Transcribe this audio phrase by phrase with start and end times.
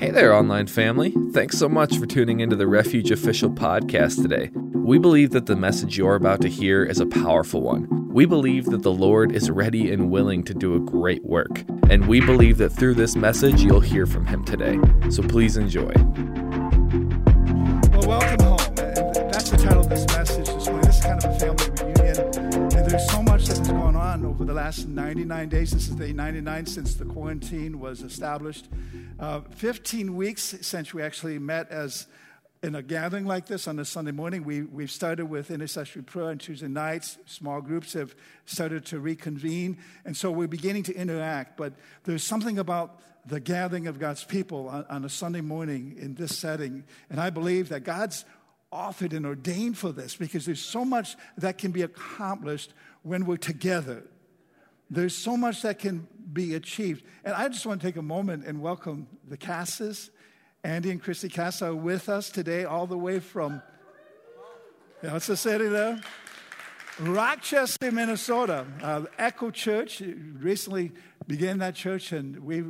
[0.00, 1.14] Hey there, online family.
[1.32, 4.50] Thanks so much for tuning into the Refuge Official podcast today.
[4.72, 8.08] We believe that the message you're about to hear is a powerful one.
[8.10, 12.08] We believe that the Lord is ready and willing to do a great work, and
[12.08, 14.78] we believe that through this message you'll hear from Him today.
[15.10, 15.92] So please enjoy.
[24.50, 25.70] The last 99 days.
[25.70, 28.68] This is day 99 since the quarantine was established.
[29.20, 32.08] Uh, 15 weeks since we actually met as
[32.60, 34.42] in a gathering like this on a Sunday morning.
[34.42, 37.16] We, we've started with intercessory prayer on Tuesday nights.
[37.26, 39.78] Small groups have started to reconvene.
[40.04, 41.56] And so we're beginning to interact.
[41.56, 46.16] But there's something about the gathering of God's people on, on a Sunday morning in
[46.16, 46.82] this setting.
[47.08, 48.24] And I believe that God's
[48.72, 52.74] authored and ordained for this because there's so much that can be accomplished
[53.04, 54.02] when we're together.
[54.90, 57.04] There's so much that can be achieved.
[57.24, 60.10] And I just want to take a moment and welcome the Casses
[60.62, 63.62] Andy and Christy Cass are with us today, all the way from,
[65.00, 65.98] what's the city there?
[66.98, 68.66] Rochester, Minnesota.
[68.82, 70.02] Uh, Echo Church
[70.38, 70.92] recently
[71.26, 72.62] began that church, and we,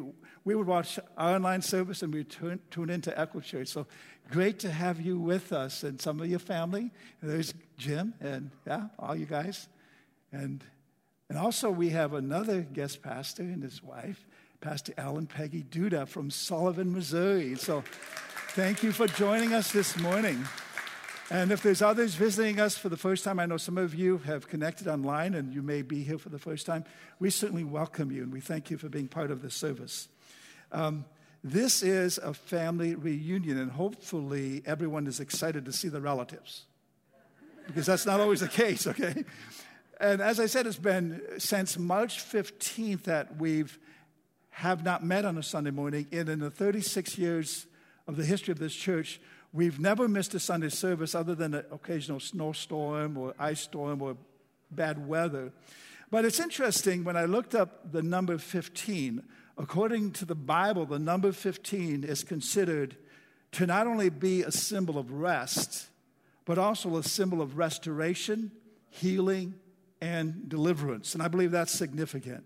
[0.45, 3.67] we would watch our online service and we tune, tune into Echo Church.
[3.69, 3.89] So
[4.31, 6.93] great to have you with us and some of your family.
[7.21, 9.69] There's Jim and yeah, all you guys.
[10.31, 10.63] And,
[11.31, 14.27] and also, we have another guest pastor and his wife.
[14.61, 17.55] Pastor Alan Peggy Duda from Sullivan, Missouri.
[17.55, 17.85] So
[18.49, 20.45] thank you for joining us this morning.
[21.31, 24.19] And if there's others visiting us for the first time, I know some of you
[24.19, 26.85] have connected online and you may be here for the first time.
[27.21, 30.09] We certainly welcome you and we thank you for being part of the service.
[30.73, 31.05] Um,
[31.45, 36.65] this is a family reunion, and hopefully, everyone is excited to see the relatives
[37.67, 39.25] because that's not always the case, okay?
[40.01, 43.79] And as I said, it's been since March 15th that we've
[44.49, 46.07] have not met on a Sunday morning.
[46.11, 47.67] And in the 36 years
[48.09, 49.21] of the history of this church,
[49.53, 54.17] we've never missed a Sunday service other than an occasional snowstorm or ice storm or
[54.71, 55.53] bad weather.
[56.11, 59.23] But it's interesting when I looked up the number 15,
[59.59, 62.97] according to the Bible, the number 15 is considered
[63.53, 65.89] to not only be a symbol of rest,
[66.47, 68.51] but also a symbol of restoration,
[68.89, 69.55] healing,
[70.01, 71.15] and deliverance.
[71.15, 72.45] And I believe that's significant.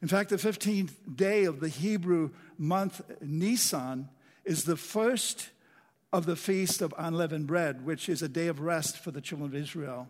[0.00, 4.08] In fact, the 15th day of the Hebrew month Nisan
[4.44, 5.50] is the first
[6.12, 9.48] of the feast of unleavened bread, which is a day of rest for the children
[9.48, 10.08] of Israel.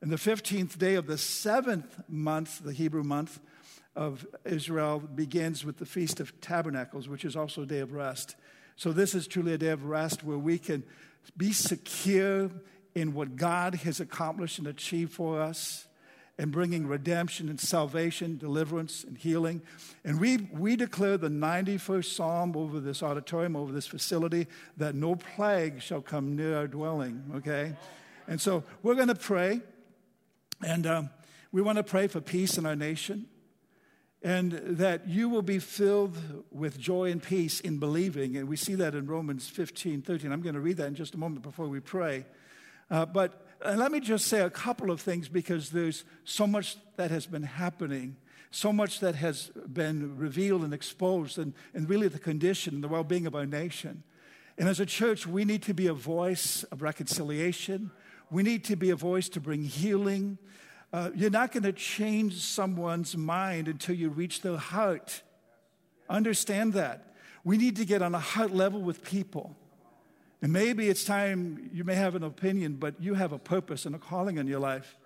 [0.00, 3.40] And the 15th day of the seventh month, the Hebrew month
[3.94, 8.36] of Israel, begins with the Feast of Tabernacles, which is also a day of rest.
[8.76, 10.84] So, this is truly a day of rest where we can
[11.36, 12.50] be secure
[12.94, 15.87] in what God has accomplished and achieved for us
[16.38, 19.60] and bringing redemption and salvation, deliverance and healing.
[20.04, 25.16] And we, we declare the 91st Psalm over this auditorium, over this facility, that no
[25.16, 27.74] plague shall come near our dwelling, okay?
[28.28, 29.60] And so we're going to pray,
[30.64, 31.10] and um,
[31.50, 33.26] we want to pray for peace in our nation,
[34.22, 36.16] and that you will be filled
[36.50, 38.36] with joy and peace in believing.
[38.36, 40.30] And we see that in Romans 15, 13.
[40.30, 42.26] I'm going to read that in just a moment before we pray.
[42.90, 46.76] Uh, but and let me just say a couple of things because there's so much
[46.96, 48.16] that has been happening,
[48.50, 52.88] so much that has been revealed and exposed, and, and really the condition and the
[52.88, 54.02] well being of our nation.
[54.56, 57.90] And as a church, we need to be a voice of reconciliation.
[58.30, 60.38] We need to be a voice to bring healing.
[60.92, 65.22] Uh, you're not going to change someone's mind until you reach their heart.
[66.08, 67.14] Understand that.
[67.44, 69.56] We need to get on a heart level with people.
[70.40, 73.94] And maybe it's time you may have an opinion, but you have a purpose and
[73.94, 74.96] a calling in your life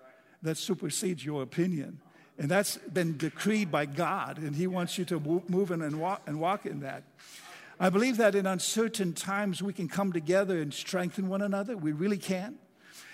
[0.43, 1.99] that supersedes your opinion.
[2.37, 6.21] And that's been decreed by God, and He wants you to move in and walk,
[6.25, 7.03] and walk in that.
[7.79, 11.75] I believe that in uncertain times we can come together and strengthen one another.
[11.75, 12.57] We really can.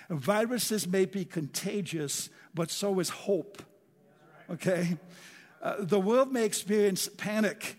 [0.09, 3.61] Viruses may be contagious, but so is hope.
[4.49, 4.97] Okay?
[5.61, 7.77] Uh, the world may experience panic,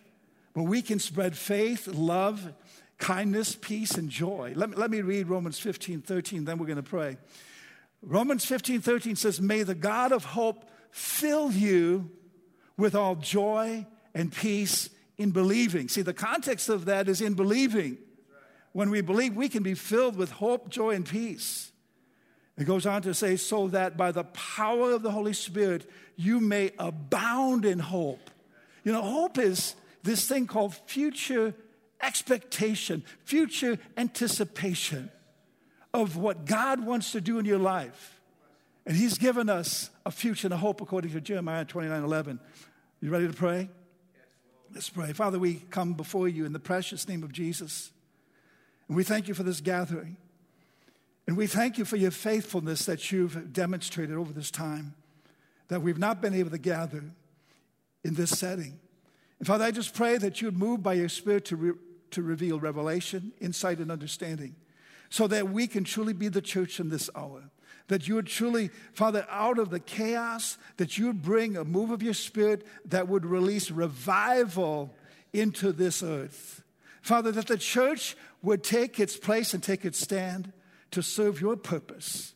[0.54, 2.52] but we can spread faith, love,
[3.00, 4.52] kindness, peace, and joy.
[4.54, 7.16] Let me, let me read Romans 15 13, then we're going to pray.
[8.02, 12.10] Romans 15 13 says, May the God of hope fill you
[12.76, 14.88] with all joy and peace
[15.18, 15.88] in believing.
[15.88, 17.98] See, the context of that is in believing.
[18.72, 21.72] When we believe, we can be filled with hope, joy, and peace.
[22.56, 26.40] It goes on to say, so that by the power of the Holy Spirit, you
[26.40, 28.30] may abound in hope.
[28.84, 31.54] You know, hope is this thing called future
[32.02, 35.10] expectation, future anticipation
[35.92, 38.20] of what God wants to do in your life.
[38.86, 42.40] And He's given us a future and a hope according to Jeremiah 29 11.
[43.00, 43.68] You ready to pray?
[44.72, 45.12] Let's pray.
[45.12, 47.90] Father, we come before you in the precious name of Jesus.
[48.88, 50.16] And we thank you for this gathering.
[51.26, 54.94] And we thank you for your faithfulness that you've demonstrated over this time,
[55.68, 57.04] that we've not been able to gather
[58.04, 58.78] in this setting.
[59.38, 61.72] And Father, I just pray that you would move by your Spirit to, re-
[62.12, 64.56] to reveal revelation, insight, and understanding
[65.10, 67.50] so that we can truly be the church in this hour.
[67.88, 71.90] That you would truly, Father, out of the chaos, that you would bring a move
[71.90, 74.94] of your spirit that would release revival
[75.32, 76.62] into this earth.
[77.02, 80.52] Father, that the church would take its place and take its stand
[80.92, 82.34] to serve your purpose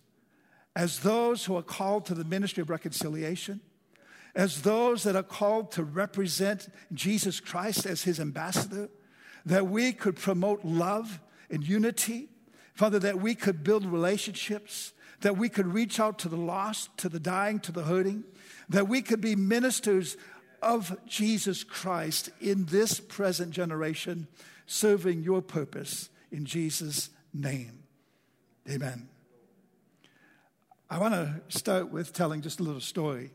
[0.76, 3.60] as those who are called to the ministry of reconciliation,
[4.34, 8.88] as those that are called to represent Jesus Christ as his ambassador,
[9.46, 11.20] that we could promote love
[11.50, 12.28] and unity,
[12.74, 17.08] Father, that we could build relationships, that we could reach out to the lost, to
[17.08, 18.24] the dying, to the hurting,
[18.68, 20.16] that we could be ministers
[20.62, 24.26] of Jesus Christ in this present generation,
[24.66, 27.84] serving your purpose in Jesus' name.
[28.68, 29.08] Amen.
[30.88, 33.32] I want to start with telling just a little story.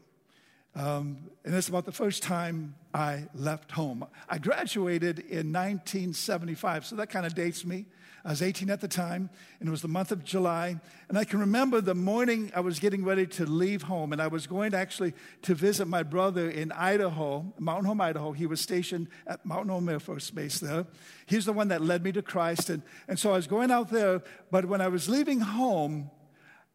[0.80, 4.08] Um, and it's about the first time I left home.
[4.30, 7.86] I graduated in 1975, so that kind of dates me.
[8.24, 9.30] I was 18 at the time,
[9.60, 10.80] and it was the month of July.
[11.10, 14.28] And I can remember the morning I was getting ready to leave home, and I
[14.28, 18.32] was going to actually to visit my brother in Idaho, Mountain Home, Idaho.
[18.32, 20.86] He was stationed at Mountain Home Air Force Base there.
[21.26, 22.70] He's the one that led me to Christ.
[22.70, 26.10] And, and so I was going out there, but when I was leaving home,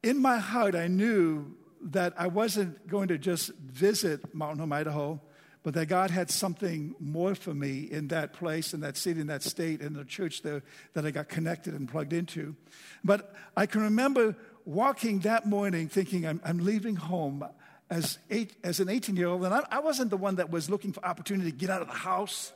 [0.02, 5.20] in my heart, I knew that I wasn't going to just visit Mountain Home, Idaho
[5.64, 9.28] but that God had something more for me in that place, in that city, in
[9.28, 12.54] that state, in the church there that I got connected and plugged into.
[13.02, 14.36] But I can remember
[14.66, 17.46] walking that morning thinking, I'm, I'm leaving home
[17.88, 20.68] as, eight, as an 18 year old, and I, I wasn't the one that was
[20.68, 22.52] looking for opportunity to get out of the house.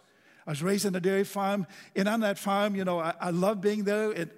[0.47, 1.67] I was raised on a dairy farm,
[1.97, 4.13] and on that farm, you know, I, I love being there.
[4.13, 4.35] It,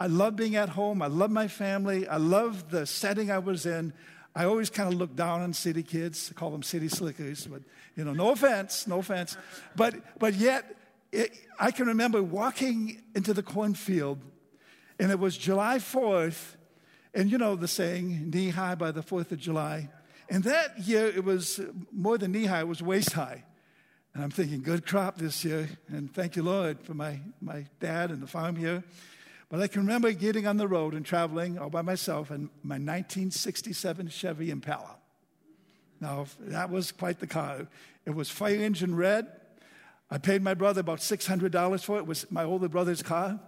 [0.00, 1.02] I love being at home.
[1.02, 2.08] I love my family.
[2.08, 3.92] I love the setting I was in.
[4.36, 7.62] I always kind of look down on city kids, I call them city slickers, but
[7.94, 9.36] you know, no offense, no offense.
[9.76, 10.76] But, but yet,
[11.12, 14.18] it, I can remember walking into the cornfield,
[14.98, 16.56] and it was July 4th,
[17.14, 19.88] and you know the saying, knee high by the 4th of July.
[20.28, 21.60] And that year, it was
[21.92, 23.44] more than knee high, it was waist high.
[24.14, 28.10] And I'm thinking, good crop this year, and thank you, Lord, for my, my dad
[28.10, 28.82] and the farm here.
[29.48, 32.74] But I can remember getting on the road and traveling all by myself in my
[32.74, 34.96] 1967 Chevy Impala.
[36.00, 37.66] Now, that was quite the car.
[38.04, 39.26] It was fire engine red.
[40.10, 42.00] I paid my brother about $600 for it.
[42.00, 43.40] It was my older brother's car.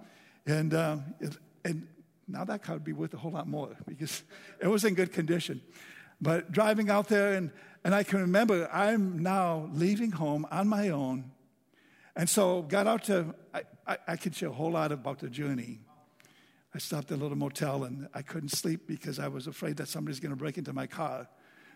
[0.47, 1.87] And, um, it, and
[2.29, 4.23] now that car would be worth a whole lot more because
[4.61, 5.61] it was in good condition.
[6.21, 7.51] But driving out there, and,
[7.85, 11.31] and I can remember I'm now leaving home on my own.
[12.15, 15.29] And so got out to, I, I, I could share a whole lot about the
[15.29, 15.81] journey.
[16.77, 19.89] I stopped at a little motel and I couldn't sleep because I was afraid that
[19.89, 21.27] somebody's going to break into my car.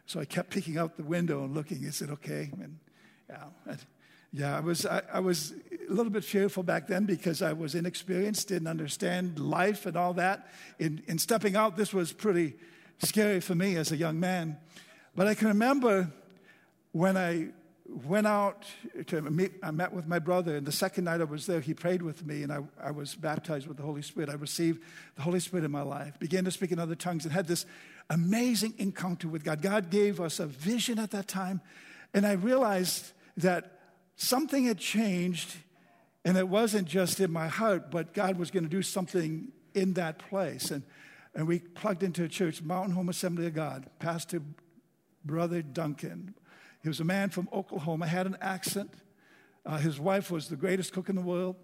[0.05, 1.85] So I kept peeking out the window and looking.
[1.85, 2.51] Is it okay?
[2.61, 2.79] And
[3.27, 3.77] yeah,
[4.31, 5.55] yeah, I was I, I, was
[5.89, 10.13] a little bit fearful back then because I was inexperienced, didn't understand life and all
[10.15, 10.49] that.
[10.79, 12.57] In, in stepping out, this was pretty
[12.99, 14.59] scary for me as a young man.
[15.17, 16.13] But I can remember
[16.93, 17.53] when I
[18.05, 18.67] went out
[19.07, 21.75] to meet, I met with my brother, and the second night I was there, he
[21.75, 24.31] prayed with me, and I, I was baptized with the Holy Spirit.
[24.31, 24.81] I received
[25.17, 27.67] the Holy Spirit in my life, began to speak in other tongues, and had this
[28.09, 29.63] amazing encounter with God.
[29.63, 31.61] God gave us a vision at that time,
[32.15, 33.79] and I realized that
[34.17, 35.57] something had changed,
[36.25, 39.95] and it wasn't just in my heart, but God was going to do something in
[39.95, 40.71] that place.
[40.71, 40.83] And,
[41.35, 44.43] and we plugged into a church, Mountain Home Assembly of God, Pastor
[45.25, 46.35] Brother Duncan,
[46.83, 48.93] he was a man from Oklahoma, had an accent.
[49.67, 51.57] Uh, his wife was the greatest cook in the world.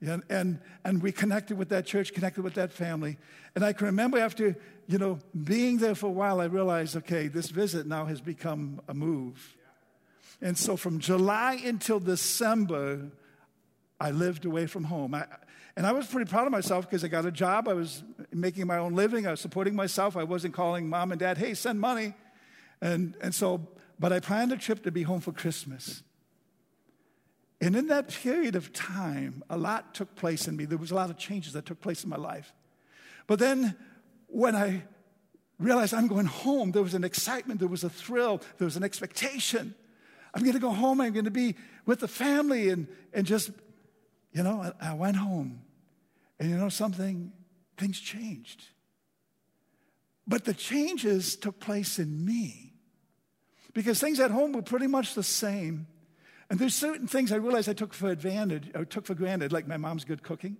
[0.00, 3.18] And, and, and we connected with that church, connected with that family.
[3.54, 4.56] And I can remember after,
[4.88, 8.80] you know, being there for a while, I realized, okay, this visit now has become
[8.88, 9.56] a move.
[10.40, 13.12] And so from July until December,
[14.00, 15.14] I lived away from home.
[15.14, 15.26] I,
[15.76, 17.68] and I was pretty proud of myself because I got a job.
[17.68, 19.26] I was making my own living.
[19.26, 20.16] I was supporting myself.
[20.16, 22.14] I wasn't calling mom and dad, hey, send money.
[22.80, 23.68] And, and so
[24.02, 26.02] but I planned a trip to be home for Christmas.
[27.60, 30.64] And in that period of time, a lot took place in me.
[30.64, 32.52] There was a lot of changes that took place in my life.
[33.28, 33.76] But then
[34.26, 34.82] when I
[35.60, 38.82] realized I'm going home, there was an excitement, there was a thrill, there was an
[38.82, 39.72] expectation.
[40.34, 41.54] I'm going to go home, I'm going to be
[41.86, 43.50] with the family, and, and just,
[44.32, 45.62] you know, I, I went home.
[46.40, 47.30] And you know something?
[47.76, 48.64] Things changed.
[50.26, 52.71] But the changes took place in me
[53.74, 55.86] because things at home were pretty much the same.
[56.50, 59.66] And there's certain things I realized I took for advantage, or took for granted, like
[59.66, 60.58] my mom's good cooking.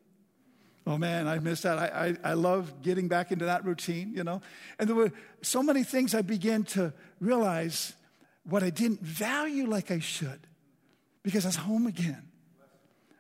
[0.87, 1.79] Oh man, I missed that.
[1.79, 4.43] I, I, I love getting back into that routine, you know.
[4.79, 7.93] And there were so many things I began to realize
[8.45, 10.47] what I didn't value like I should
[11.23, 12.29] because I was home again.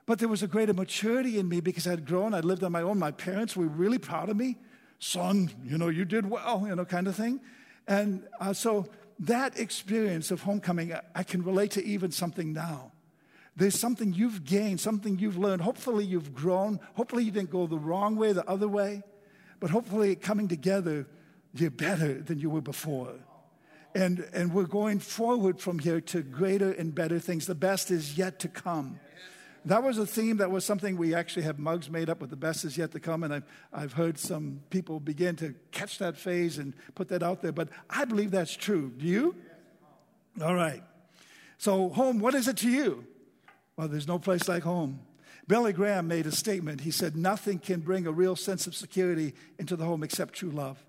[0.06, 2.34] But there was a greater maturity in me because I had grown.
[2.34, 2.98] I'd lived on my own.
[2.98, 4.58] My parents were really proud of me.
[4.98, 7.40] Son, you know, you did well, you know, kind of thing.
[7.86, 8.86] And uh, so
[9.20, 12.92] that experience of homecoming, I can relate to even something now.
[13.54, 15.62] There's something you've gained, something you've learned.
[15.62, 16.80] Hopefully, you've grown.
[16.94, 19.02] Hopefully, you didn't go the wrong way, the other way.
[19.60, 21.06] But hopefully, coming together,
[21.54, 23.14] you're better than you were before.
[23.94, 27.46] And, and we're going forward from here to greater and better things.
[27.46, 28.98] The best is yet to come.
[29.64, 32.36] That was a theme that was something we actually have mugs made up with the
[32.36, 33.22] best is yet to come.
[33.22, 37.42] And I've, I've heard some people begin to catch that phase and put that out
[37.42, 37.52] there.
[37.52, 38.92] But I believe that's true.
[38.96, 39.36] Do you?
[40.42, 40.82] All right.
[41.58, 43.06] So, home, what is it to you?
[43.76, 45.00] Well, there's no place like home.
[45.46, 46.80] Billy Graham made a statement.
[46.80, 50.50] He said, Nothing can bring a real sense of security into the home except true
[50.50, 50.84] love.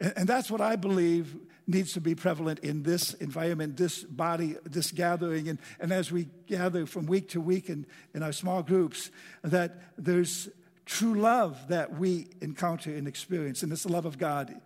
[0.00, 1.34] And, and that's what I believe
[1.70, 5.48] needs to be prevalent in this environment, this body, this gathering.
[5.48, 9.10] And, and as we gather from week to week in, in our small groups,
[9.42, 10.48] that there's
[10.84, 13.62] true love that we encounter and experience.
[13.62, 14.60] And it's the love of God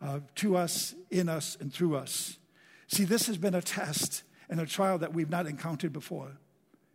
[0.00, 2.38] uh, to us, in us, and through us.
[2.88, 6.32] See, this has been a test and a trial that we've not encountered before.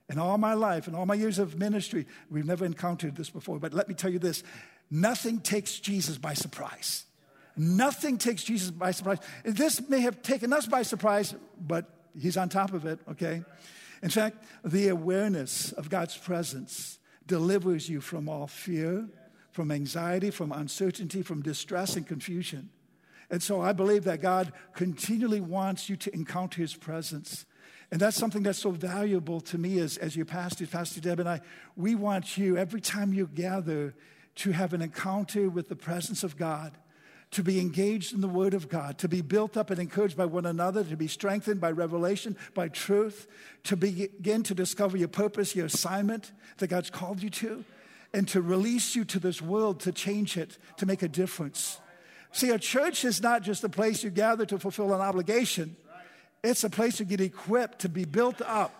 [0.09, 3.59] In all my life, in all my years of ministry, we've never encountered this before.
[3.59, 4.43] But let me tell you this
[4.91, 7.05] nothing takes Jesus by surprise.
[7.55, 9.19] Nothing takes Jesus by surprise.
[9.43, 13.43] This may have taken us by surprise, but he's on top of it, okay?
[14.01, 19.07] In fact, the awareness of God's presence delivers you from all fear,
[19.51, 22.69] from anxiety, from uncertainty, from distress and confusion.
[23.29, 27.45] And so I believe that God continually wants you to encounter his presence.
[27.91, 31.29] And that's something that's so valuable to me as, as your pastor, Pastor Deb and
[31.29, 31.41] I.
[31.75, 33.93] We want you, every time you gather,
[34.35, 36.77] to have an encounter with the presence of God,
[37.33, 40.25] to be engaged in the Word of God, to be built up and encouraged by
[40.25, 43.27] one another, to be strengthened by revelation, by truth,
[43.63, 47.63] to begin to discover your purpose, your assignment that God's called you to,
[48.13, 51.79] and to release you to this world to change it, to make a difference.
[52.31, 55.75] See, a church is not just a place you gather to fulfill an obligation.
[56.43, 58.73] It's a place you get equipped, to be built up.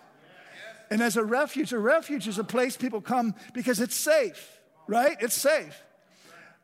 [0.92, 5.18] And as a refuge, a refuge is a place people come because it's safe, right?
[5.20, 5.82] It's safe.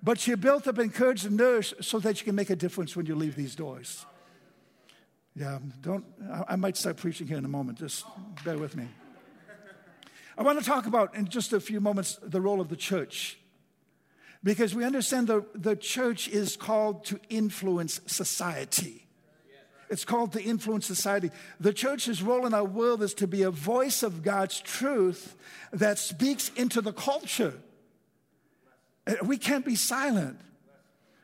[0.02, 3.06] But you're built up, encouraged, and nourished so that you can make a difference when
[3.06, 4.06] you leave these doors.
[5.36, 6.06] Yeah, don't,
[6.48, 7.80] I might start preaching here in a moment.
[7.80, 8.06] Just
[8.44, 8.88] bear with me.
[10.38, 13.38] I want to talk about, in just a few moments, the role of the church.
[14.42, 19.06] Because we understand the, the church is called to influence society.
[19.90, 21.32] It's called to influence society.
[21.60, 25.36] The church's role in our world is to be a voice of God's truth
[25.74, 27.56] that speaks into the culture.
[29.10, 30.40] Uh, we can't be silent.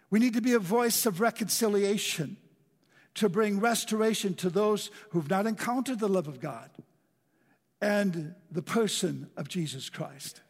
[0.10, 2.38] We need to be a voice of reconciliation
[3.15, 6.70] to bring restoration to those who've not encountered the love of God
[7.82, 10.42] and the person of Jesus Christ.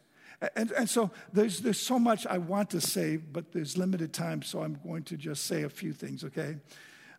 [0.54, 4.42] And, and so there's, there's so much I want to say, but there's limited time,
[4.42, 6.56] so I'm going to just say a few things, okay?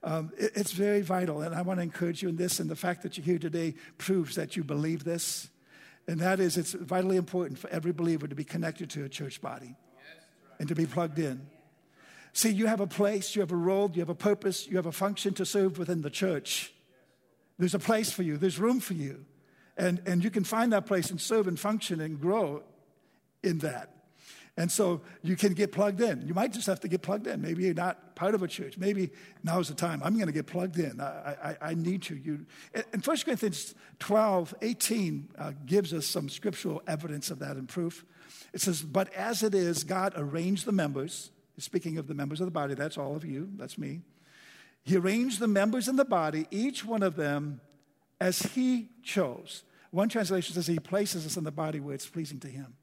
[0.03, 2.59] Um, it, it's very vital, and I want to encourage you in this.
[2.59, 5.49] And the fact that you're here today proves that you believe this.
[6.07, 9.41] And that is, it's vitally important for every believer to be connected to a church
[9.41, 9.75] body
[10.59, 11.47] and to be plugged in.
[12.33, 14.85] See, you have a place, you have a role, you have a purpose, you have
[14.85, 16.73] a function to serve within the church.
[17.57, 19.25] There's a place for you, there's room for you.
[19.75, 22.63] And, and you can find that place and serve and function and grow
[23.43, 23.91] in that.
[24.57, 26.27] And so you can get plugged in.
[26.27, 27.41] You might just have to get plugged in.
[27.41, 28.75] Maybe you're not part of a church.
[28.75, 29.11] Maybe
[29.43, 30.01] now's the time.
[30.03, 30.99] I'm going to get plugged in.
[30.99, 32.15] I, I, I need to.
[32.15, 32.47] You,
[32.91, 38.03] and 1 Corinthians 12, 18 uh, gives us some scriptural evidence of that and proof.
[38.53, 41.31] It says, But as it is, God arranged the members.
[41.59, 44.01] Speaking of the members of the body, that's all of you, that's me.
[44.83, 47.61] He arranged the members in the body, each one of them
[48.21, 49.63] as He chose.
[49.91, 52.75] One translation says He places us in the body where it's pleasing to Him.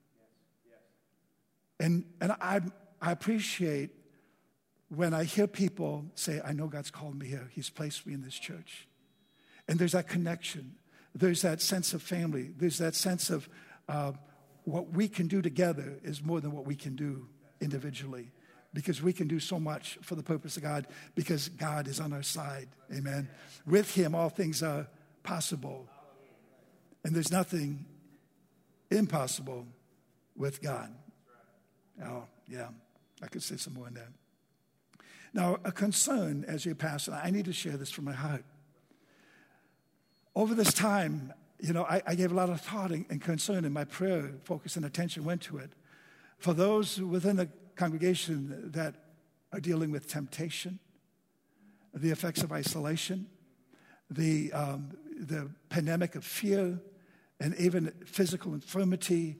[1.80, 2.60] And, and I,
[3.00, 3.90] I appreciate
[4.88, 8.22] when I hear people say, I know God's called me here, He's placed me in
[8.22, 8.86] this church.
[9.66, 10.74] And there's that connection,
[11.14, 13.48] there's that sense of family, there's that sense of
[13.88, 14.12] uh,
[14.64, 17.28] what we can do together is more than what we can do
[17.60, 18.30] individually.
[18.72, 22.12] Because we can do so much for the purpose of God, because God is on
[22.12, 22.68] our side.
[22.92, 23.28] Amen.
[23.64, 24.88] With Him, all things are
[25.22, 25.86] possible.
[27.04, 27.84] And there's nothing
[28.90, 29.66] impossible
[30.36, 30.92] with God.
[32.04, 32.68] Oh, yeah,
[33.22, 34.08] I could say some more on that.
[35.32, 38.44] Now, a concern as your pastor, I need to share this from my heart.
[40.34, 41.32] Over this time,
[41.64, 44.32] you know, I, I, gave a lot of thought and, and concern, and my prayer
[44.44, 45.70] focus and attention went to it.
[46.36, 48.94] For those within the congregation that
[49.50, 50.78] are dealing with temptation,
[51.94, 53.26] the effects of isolation,
[54.10, 56.78] the, um, the pandemic of fear,
[57.40, 59.38] and even physical infirmity,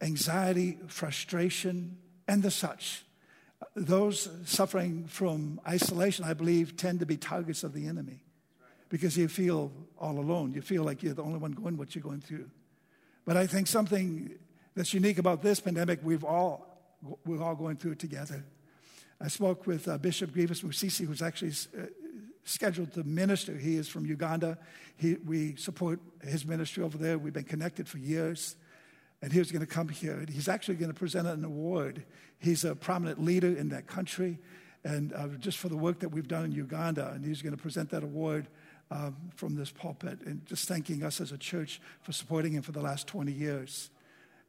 [0.00, 3.04] anxiety, frustration, and the such.
[3.76, 8.22] Those suffering from isolation, I believe, tend to be targets of the enemy
[8.90, 10.52] because you feel all alone.
[10.52, 12.50] You feel like you're the only one going what you're going through.
[13.24, 14.32] But I think something
[14.74, 16.66] that's unique about this pandemic, we've all,
[17.24, 18.44] we're all going through it together.
[19.20, 21.86] I spoke with uh, Bishop Grievous Musisi, who's actually uh,
[22.44, 23.56] scheduled to minister.
[23.56, 24.58] He is from Uganda.
[24.96, 27.18] He, we support his ministry over there.
[27.18, 28.56] We've been connected for years.
[29.22, 30.24] And he was going to come here.
[30.28, 32.04] He's actually going to present an award.
[32.38, 34.38] He's a prominent leader in that country,
[34.82, 37.12] and uh, just for the work that we've done in Uganda.
[37.14, 38.48] And he's going to present that award
[38.90, 42.72] um, from this pulpit and just thanking us as a church for supporting him for
[42.72, 43.90] the last 20 years.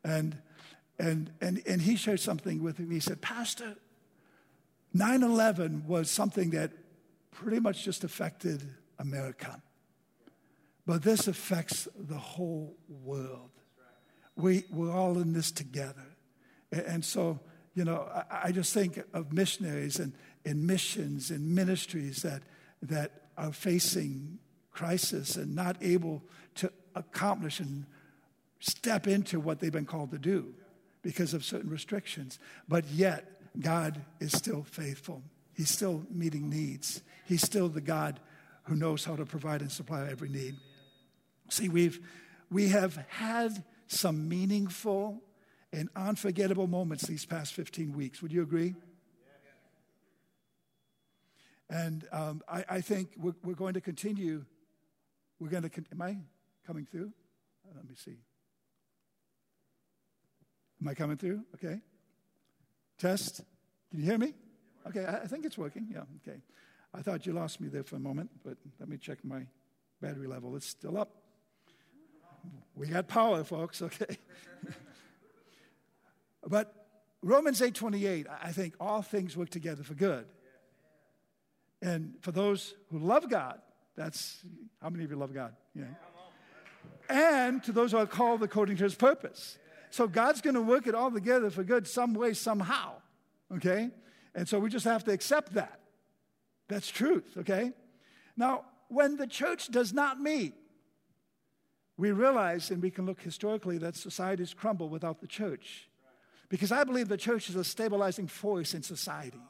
[0.04, 0.38] And,
[0.98, 2.96] and, and, and he shared something with me.
[2.96, 3.76] He said, Pastor,
[4.94, 6.72] 9 11 was something that
[7.32, 8.64] pretty much just affected
[9.00, 9.62] America.
[10.86, 13.52] But this affects the whole world.
[14.36, 16.06] We, we're all in this together.
[16.72, 17.40] And so,
[17.76, 20.14] you know, I, I just think of missionaries and,
[20.46, 22.42] and missions and ministries that,
[22.82, 24.38] that are facing
[24.72, 26.22] crisis and not able
[26.56, 27.86] to accomplish and
[28.60, 30.54] step into what they've been called to do
[31.02, 32.38] because of certain restrictions.
[32.68, 33.28] But yet,
[33.60, 35.24] God is still faithful.
[35.56, 37.02] He's still meeting needs.
[37.26, 38.20] He's still the God
[38.64, 40.56] who knows how to provide and supply every need.
[41.50, 42.00] See, we've,
[42.52, 45.22] we have had some meaningful
[45.74, 48.22] and unforgettable moments these past 15 weeks.
[48.22, 48.76] Would you agree?
[51.72, 54.44] And um, I, I, think we're, we're, going to continue.
[55.40, 56.18] We're going to, con- am I
[56.68, 57.14] coming through?
[57.74, 58.18] Let me see.
[60.82, 61.46] Am I coming through?
[61.56, 61.80] Okay.
[62.98, 63.42] Test.
[63.90, 64.34] Can you hear me?
[64.86, 65.88] Okay, I, I think it's working.
[65.90, 66.42] Yeah, okay.
[66.94, 69.46] I thought you lost me there for a moment, but let me check my
[70.02, 70.58] battery level.
[70.58, 71.10] It's still up.
[72.76, 74.18] We got power, folks, okay.
[76.46, 76.74] but
[77.22, 80.26] Romans 8:28, I think all things work together for good.
[81.82, 83.60] And for those who love God,
[83.96, 84.44] that's
[84.82, 85.54] how many of you love God?
[85.74, 85.86] Yeah.
[87.10, 89.58] And to those who are called according to his purpose.
[89.90, 92.94] So God's going to work it all together for good some way, somehow.
[93.54, 93.90] Okay?
[94.34, 95.80] And so we just have to accept that.
[96.70, 97.74] That's truth, okay?
[98.38, 100.54] Now, when the church does not meet,
[101.98, 105.90] we realize, and we can look historically, that societies crumble without the church.
[106.48, 109.42] Because I believe the church is a stabilizing force in society.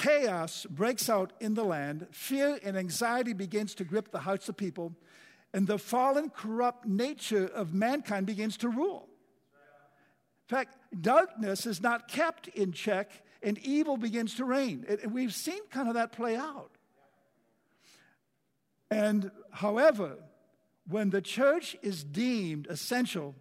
[0.00, 4.56] Chaos breaks out in the land, fear and anxiety begins to grip the hearts of
[4.56, 4.94] people,
[5.52, 9.08] and the fallen, corrupt nature of mankind begins to rule.
[10.48, 13.10] In fact, darkness is not kept in check,
[13.42, 14.86] and evil begins to reign.
[15.10, 16.70] We've seen kind of that play out.
[18.90, 20.16] And however,
[20.88, 23.34] when the church is deemed essential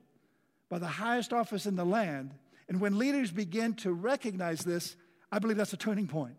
[0.68, 2.34] by the highest office in the land,
[2.68, 4.98] and when leaders begin to recognize this,
[5.32, 6.36] I believe that's a turning point.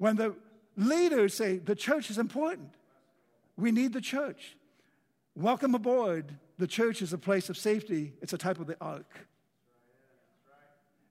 [0.00, 0.34] When the
[0.78, 2.70] leaders say the church is important,
[3.58, 4.56] we need the church.
[5.36, 6.38] Welcome aboard.
[6.56, 9.28] The church is a place of safety, it's a type of the ark.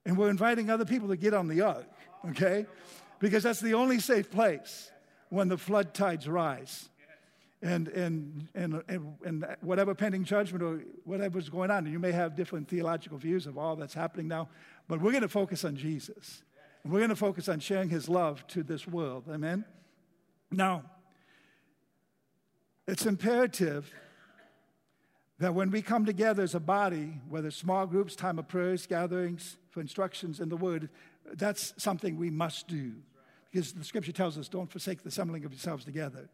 [0.04, 1.86] And we're inviting other people to get on the ark,
[2.30, 2.66] okay?
[3.20, 4.90] Because that's the only safe place
[5.28, 6.88] when the flood tides rise.
[7.62, 12.34] And, and, and, and, and whatever pending judgment or whatever's going on, you may have
[12.34, 14.48] different theological views of all that's happening now,
[14.88, 16.42] but we're going to focus on Jesus.
[16.84, 19.24] We're going to focus on sharing his love to this world.
[19.30, 19.64] Amen?
[20.50, 20.84] Now,
[22.86, 23.92] it's imperative
[25.38, 29.56] that when we come together as a body, whether small groups, time of prayers, gatherings
[29.70, 30.88] for instructions in the Word,
[31.34, 32.92] that's something we must do.
[33.50, 36.28] Because the scripture tells us, don't forsake the assembling of yourselves together.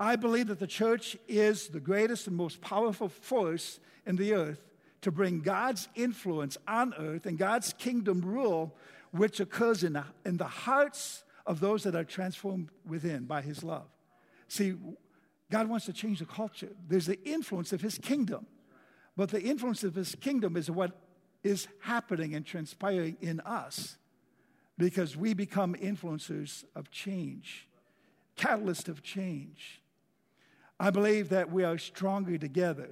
[0.00, 4.64] I believe that the church is the greatest and most powerful force in the earth
[5.02, 8.74] to bring God's influence on earth and God's kingdom rule,
[9.10, 13.62] which occurs in the, in the hearts of those that are transformed within by His
[13.62, 13.86] love.
[14.48, 14.74] See,
[15.50, 16.70] God wants to change the culture.
[16.88, 18.46] There's the influence of his kingdom.
[19.16, 20.92] But the influence of his kingdom is what
[21.42, 23.96] is happening and transpiring in us
[24.76, 27.68] because we become influencers of change,
[28.36, 29.82] catalyst of change.
[30.78, 32.90] I believe that we are stronger together.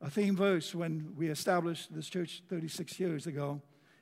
[0.00, 3.60] A theme verse when we established this church 36 years ago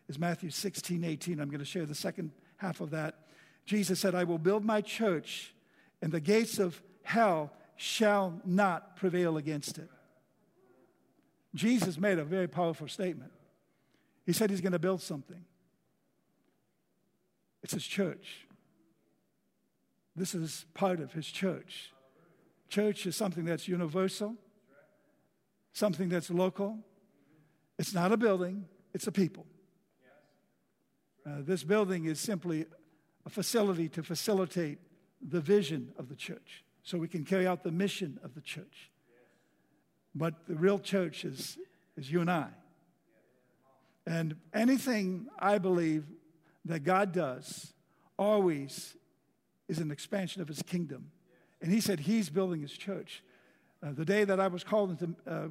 [0.08, 1.40] is Matthew 16, 18.
[1.40, 3.26] I'm going to share the second half of that.
[3.64, 5.54] Jesus said, I will build my church,
[6.00, 9.90] and the gates of hell shall not prevail against it.
[11.54, 13.32] Jesus made a very powerful statement.
[14.24, 15.44] He said he's going to build something.
[17.62, 18.46] It's his church.
[20.14, 21.92] This is part of his church.
[22.68, 24.34] Church is something that's universal,
[25.72, 26.78] something that's local.
[27.78, 28.64] It's not a building,
[28.94, 29.46] it's a people.
[31.26, 32.66] Uh, this building is simply
[33.24, 34.78] a facility to facilitate
[35.20, 38.90] the vision of the church so we can carry out the mission of the church.
[40.14, 41.58] But the real church is,
[41.96, 42.48] is you and I.
[44.06, 46.04] And anything I believe
[46.64, 47.72] that God does
[48.16, 48.96] always
[49.68, 51.10] is an expansion of his kingdom.
[51.60, 53.24] And he said he's building his church.
[53.82, 55.48] Uh, the day that I was called into, uh,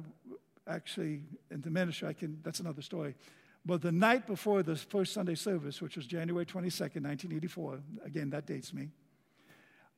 [0.66, 3.14] actually, into ministry, I can, that's another story.
[3.66, 8.46] But the night before the first Sunday service, which was January 22nd, 1984, again, that
[8.46, 8.90] dates me,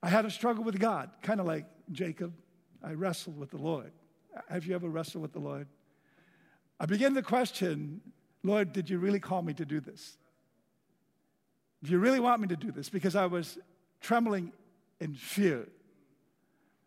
[0.02, 2.32] I had a struggle with God, kind of like Jacob.
[2.82, 3.92] I wrestled with the Lord.
[4.48, 5.66] Have you ever wrestled with the Lord?
[6.80, 8.00] I began to question,
[8.42, 10.16] Lord, did you really call me to do this?
[11.82, 12.88] Do you really want me to do this?
[12.88, 13.58] Because I was
[14.00, 14.52] trembling
[14.98, 15.68] in fear.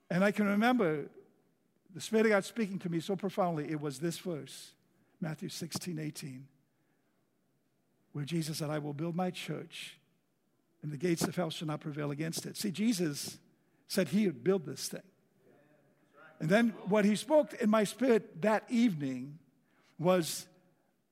[0.10, 1.06] And I can remember
[1.94, 3.70] the Spirit of God speaking to me so profoundly.
[3.70, 4.72] It was this verse,
[5.20, 6.48] Matthew 16, 18
[8.14, 9.98] where Jesus said, I will build my church,
[10.84, 12.58] and the gates of hell shall not prevail against it.
[12.58, 13.38] See, Jesus
[13.88, 15.02] said he would build this thing.
[16.40, 19.38] And then what he spoke in my spirit that evening
[20.00, 20.48] was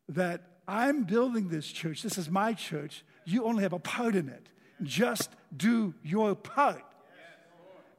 [0.07, 2.01] that I'm building this church.
[2.01, 3.03] This is my church.
[3.25, 4.47] You only have a part in it.
[4.81, 6.83] Just do your part.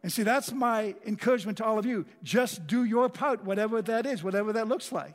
[0.02, 2.06] And see, that's my encouragement to all of you.
[2.22, 5.14] Just do your part, whatever that is, whatever that looks like.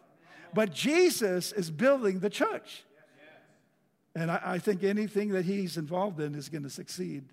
[0.54, 2.86] But Jesus is building the church.
[4.16, 7.26] And I, I think anything that he's involved in is going to succeed.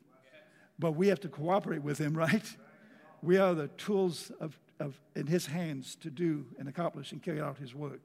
[0.79, 2.57] But we have to cooperate with him, right?
[3.23, 7.41] We are the tools of, of, in his hands to do and accomplish and carry
[7.41, 8.01] out his work.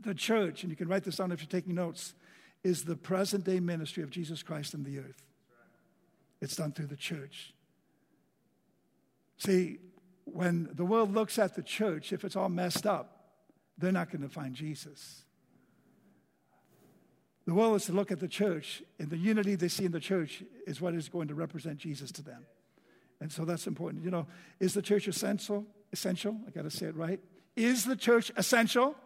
[0.00, 2.14] The church, and you can write this down if you're taking notes,
[2.62, 5.22] is the present day ministry of Jesus Christ in the earth.
[6.40, 7.52] It's done through the church.
[9.38, 9.78] See,
[10.24, 13.14] when the world looks at the church, if it's all messed up,
[13.76, 15.24] they're not going to find Jesus.
[17.46, 20.00] The world is to look at the church, and the unity they see in the
[20.00, 22.46] church is what is going to represent Jesus to them.
[23.20, 24.04] And so that's important.
[24.04, 24.26] You know,
[24.60, 25.66] is the church essential?
[25.92, 26.36] Essential?
[26.46, 27.20] I got to say it right.
[27.56, 28.96] Is the church essential?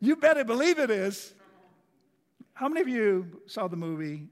[0.00, 1.34] You better believe it is.
[2.52, 4.28] How many of you saw the movie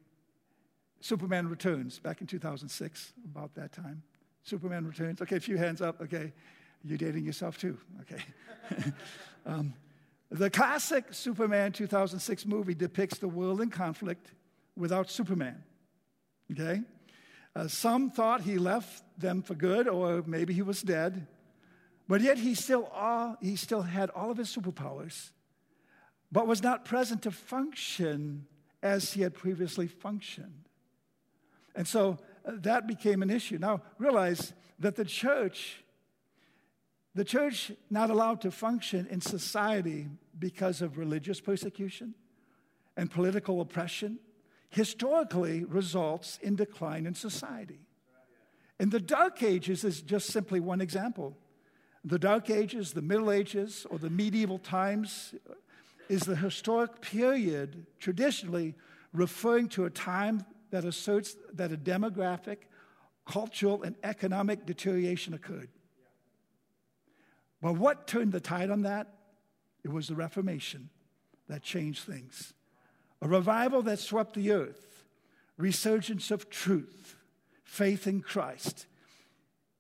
[1.01, 4.03] Superman Returns back in 2006, about that time?
[4.45, 5.23] Superman Returns.
[5.23, 6.01] Okay, a few hands up.
[6.01, 6.33] Okay,
[6.85, 7.79] you're dating yourself too.
[8.03, 8.23] Okay.
[9.47, 9.73] um,
[10.33, 14.33] the classic Superman 2006 movie depicts the world in conflict
[14.77, 15.62] without Superman.
[16.51, 16.81] Okay?
[17.55, 21.27] Uh, some thought he left them for good, or maybe he was dead.
[22.09, 25.33] But yet he still, all, he still had all of his superpowers,
[26.31, 28.47] but was not present to function
[28.83, 30.64] as he had previously functioned.
[31.75, 33.59] And so uh, that became an issue.
[33.59, 35.83] Now, realize that the church
[37.14, 42.14] the church not allowed to function in society because of religious persecution
[42.97, 44.18] and political oppression
[44.71, 47.81] historically results in decline in society.
[48.79, 51.37] And the Dark Ages is just simply one example.
[52.05, 55.35] The Dark Ages, the Middle Ages, or the medieval times
[56.09, 58.75] is the historic period traditionally
[59.12, 62.59] referring to a time that asserts that a demographic,
[63.27, 65.68] cultural, and economic deterioration occurred.
[67.61, 69.07] But what turned the tide on that?
[69.85, 70.90] It was the Reformation
[71.49, 72.55] that changed things.
[73.21, 75.05] A revival that swept the earth,
[75.57, 77.16] resurgence of truth,
[77.64, 78.87] faith in Christ,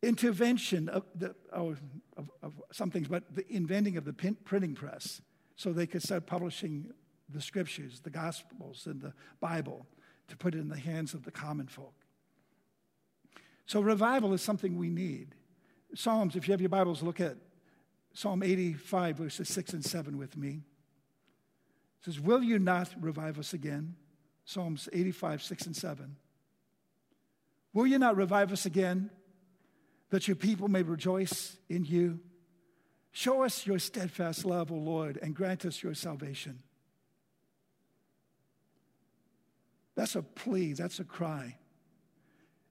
[0.02, 1.80] intervention of, the, of,
[2.16, 5.22] of, of some things, but the inventing of the printing press
[5.56, 6.92] so they could start publishing
[7.28, 9.86] the scriptures, the gospels, and the Bible
[10.28, 11.94] to put it in the hands of the common folk.
[13.66, 15.34] So, revival is something we need.
[15.94, 17.36] Psalms, if you have your Bibles, look at
[18.14, 20.60] Psalm 85, verses 6 and 7 with me.
[22.00, 23.96] It says, Will you not revive us again?
[24.44, 26.16] Psalms 85, 6 and 7.
[27.72, 29.10] Will you not revive us again,
[30.10, 32.20] that your people may rejoice in you?
[33.12, 36.62] Show us your steadfast love, O Lord, and grant us your salvation.
[39.94, 41.56] That's a plea, that's a cry.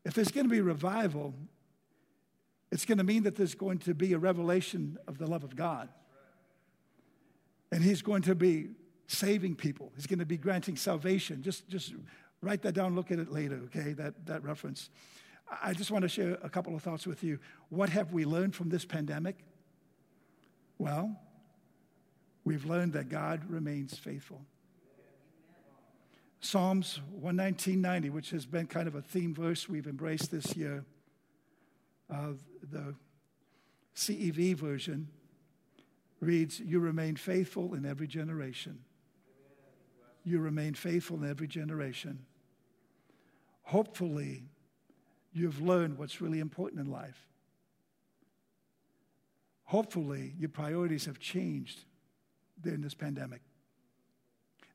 [0.03, 1.35] If there's going to be revival,
[2.71, 5.55] it's going to mean that there's going to be a revelation of the love of
[5.55, 5.89] God.
[7.71, 8.69] And He's going to be
[9.07, 11.41] saving people, He's going to be granting salvation.
[11.43, 11.93] Just, just
[12.41, 13.93] write that down, look at it later, okay?
[13.93, 14.89] That, that reference.
[15.61, 17.39] I just want to share a couple of thoughts with you.
[17.69, 19.37] What have we learned from this pandemic?
[20.77, 21.19] Well,
[22.45, 24.41] we've learned that God remains faithful.
[26.39, 30.85] Psalms 119.90, which has been kind of a theme verse we've embraced this year,
[32.11, 32.33] uh,
[32.71, 32.95] the
[33.95, 35.07] CEV version
[36.19, 38.79] reads, You remain faithful in every generation.
[40.23, 42.25] You remain faithful in every generation.
[43.63, 44.43] Hopefully,
[45.33, 47.27] you've learned what's really important in life.
[49.63, 51.85] Hopefully, your priorities have changed
[52.59, 53.41] during this pandemic.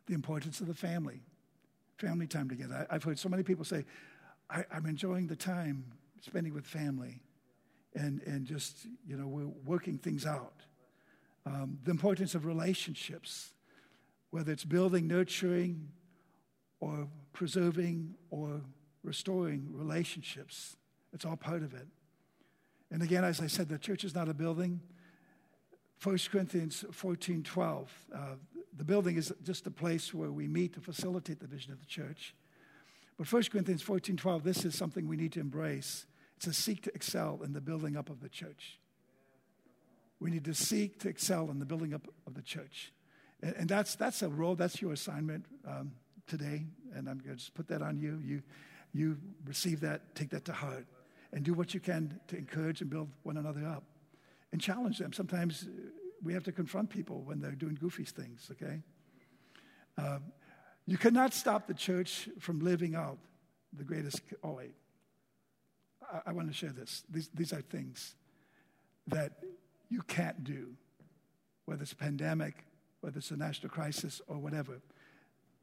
[0.07, 1.21] The importance of the family,
[1.99, 2.87] family time together.
[2.89, 3.85] I, have heard so many people say,
[4.49, 5.85] I, am enjoying the time
[6.23, 7.21] spending with family
[7.97, 10.63] and, and just, you know, we're working things out.
[11.47, 13.51] Um, the importance of relationships,
[14.31, 15.89] whether it's building, nurturing,
[16.81, 18.61] or preserving, or
[19.03, 20.77] restoring relationships.
[21.13, 21.87] It's all part of it.
[22.91, 24.81] And again, as I said, the church is not a building.
[26.03, 28.07] 1 Corinthians 14 12.
[28.15, 28.19] Uh,
[28.77, 31.87] the building is just a place where we meet to facilitate the vision of the
[31.87, 32.35] church.
[33.17, 36.07] But 1 Corinthians 14 12, this is something we need to embrace.
[36.41, 38.79] To seek to excel in the building up of the church.
[40.21, 42.93] We need to seek to excel in the building up of the church.
[43.43, 45.93] And, and that's, that's a role, that's your assignment um,
[46.27, 46.67] today.
[46.95, 48.21] And I'm going to just put that on you.
[48.23, 48.43] You,
[48.93, 50.87] you receive that, take that to heart,
[51.33, 53.85] and do what you can to encourage and build one another up
[54.53, 55.13] and challenge them.
[55.13, 55.81] Sometimes uh,
[56.23, 58.83] we have to confront people when they're doing goofy things, okay?
[59.99, 60.33] Um,
[60.87, 63.19] you cannot stop the church from living out
[63.73, 64.21] the greatest.
[64.43, 64.75] Oh, wait.
[66.13, 67.05] I, I want to share this.
[67.11, 68.15] These, these are things
[69.09, 69.33] that
[69.89, 70.75] you can't do,
[71.65, 72.65] whether it's a pandemic,
[73.01, 74.81] whether it's a national crisis, or whatever.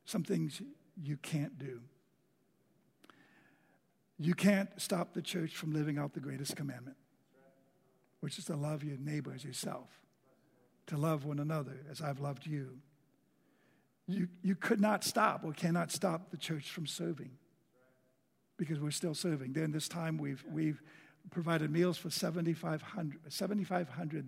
[0.05, 0.61] Some things
[1.01, 1.81] you can't do.
[4.19, 6.97] You can't stop the church from living out the greatest commandment,
[8.21, 9.89] which is to love your neighbor as yourself,
[10.87, 12.77] to love one another as I've loved you.
[14.07, 17.31] You, you could not stop or cannot stop the church from serving
[18.57, 19.53] because we're still serving.
[19.53, 20.81] During this time, we've, we've
[21.31, 23.67] provided meals for 7,500 7,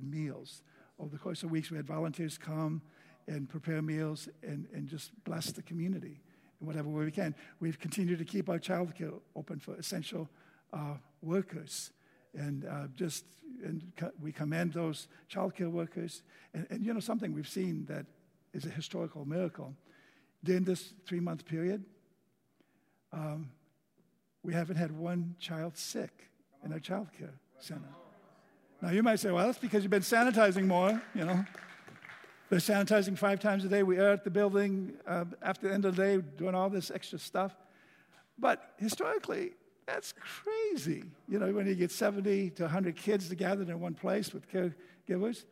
[0.09, 0.61] meals.
[0.99, 2.81] Over the course of weeks, we had volunteers come
[3.27, 6.21] and prepare meals and, and just bless the community
[6.61, 7.35] in whatever way we can.
[7.59, 10.29] We've continued to keep our childcare open for essential
[10.73, 11.91] uh, workers.
[12.33, 13.25] And uh, just,
[13.63, 16.21] and co- we commend those childcare workers.
[16.53, 18.05] And, and, you know, something we've seen that
[18.53, 19.73] is a historical miracle.
[20.43, 21.83] During this three month period,
[23.11, 23.49] um,
[24.45, 26.29] we haven't had one child sick
[26.63, 27.89] in our child care center.
[28.81, 31.43] Now, you might say, well, that's because you've been sanitizing more, you know.
[32.49, 33.81] They're sanitizing five times a day.
[33.81, 36.91] We air at the building uh, after the end of the day doing all this
[36.91, 37.55] extra stuff.
[38.37, 39.53] But historically,
[39.87, 41.03] that's crazy.
[41.27, 45.45] You know, when you get 70 to 100 kids together in one place with caregivers,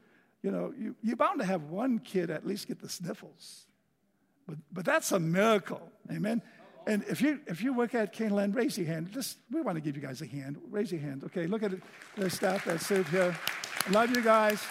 [0.43, 3.65] you know, you, you're bound to have one kid at least get the sniffles.
[4.47, 5.89] But, but that's a miracle.
[6.11, 6.43] Amen.
[6.85, 9.11] And if you if you work at Cane Land, raise your hand.
[9.11, 10.57] Just we want to give you guys a hand.
[10.69, 11.23] Raise your hand.
[11.23, 11.71] Okay, look at
[12.17, 13.35] the staff that serve here.
[13.91, 14.61] Love you guys.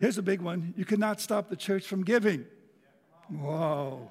[0.00, 0.74] Here's a big one.
[0.76, 2.46] You cannot stop the church from giving.
[3.28, 4.10] Whoa.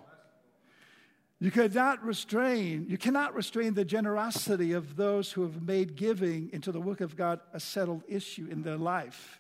[1.40, 6.72] You cannot restrain, you cannot restrain the generosity of those who have made giving into
[6.72, 9.40] the work of God a settled issue in their life.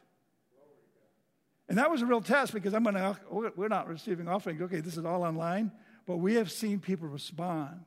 [1.69, 4.61] And that was a real test because I'm to, we're not receiving offerings.
[4.61, 5.71] Okay, this is all online,
[6.05, 7.81] but we have seen people respond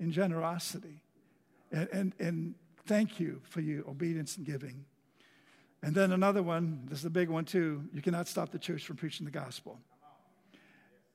[0.00, 1.02] in generosity.
[1.70, 2.54] And, and, and
[2.86, 4.84] thank you for your obedience and giving.
[5.82, 7.84] And then another one, this is a big one too.
[7.92, 9.78] You cannot stop the church from preaching the gospel.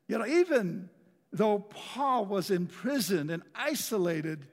[0.08, 0.90] You know, even
[1.34, 4.46] though Paul was in prison and isolated,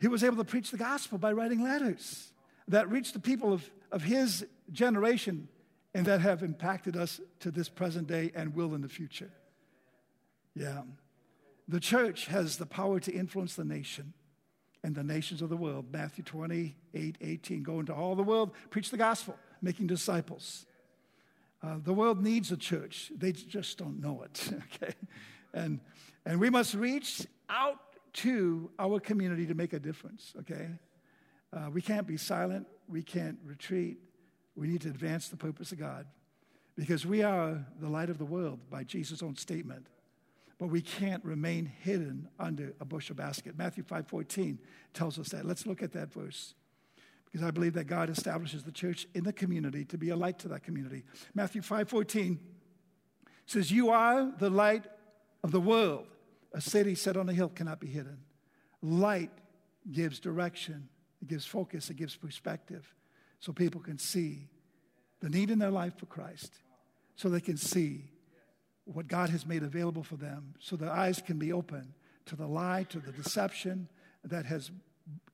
[0.00, 2.32] he was able to preach the gospel by writing letters
[2.68, 5.48] that reached the people of, of his generation
[5.96, 9.30] and that have impacted us to this present day and will in the future.
[10.54, 10.82] Yeah.
[11.68, 14.12] The church has the power to influence the nation
[14.84, 15.86] and the nations of the world.
[15.90, 17.62] Matthew 28 18.
[17.62, 20.66] Go into all the world, preach the gospel, making disciples.
[21.62, 24.52] Uh, the world needs a church, they just don't know it.
[24.74, 24.92] okay?
[25.54, 25.80] And,
[26.26, 27.80] and we must reach out
[28.12, 30.68] to our community to make a difference, okay?
[31.54, 33.96] Uh, we can't be silent, we can't retreat,
[34.56, 36.06] we need to advance the purpose of God
[36.76, 39.86] because we are the light of the world by Jesus' own statement.
[40.58, 43.58] But we can't remain hidden under a bushel basket.
[43.58, 44.58] Matthew 5:14
[44.94, 45.44] tells us that.
[45.44, 46.54] Let's look at that verse.
[47.26, 50.38] Because I believe that God establishes the church in the community to be a light
[50.40, 51.04] to that community.
[51.34, 52.40] Matthew 5:14
[53.44, 54.86] says, "You are the light
[55.42, 56.08] of the world.
[56.52, 58.24] A city set on a hill cannot be hidden.
[58.80, 59.30] Light
[59.92, 60.88] gives direction,
[61.20, 62.94] it gives focus, it gives perspective
[63.40, 64.48] so people can see
[65.20, 66.52] the need in their life for Christ,
[67.14, 68.04] so they can see
[68.84, 71.94] what God has made available for them, so their eyes can be open
[72.26, 73.88] to the lie, to the deception
[74.24, 74.70] that has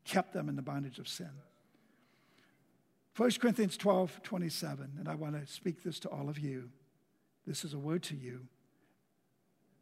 [0.04, 1.30] kept them in the bondage of sin.
[3.16, 6.70] 1 Corinthians 12, 27, and I want to speak this to all of you.
[7.46, 8.46] This is a word to you.